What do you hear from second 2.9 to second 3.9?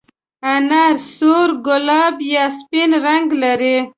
رنګ لري.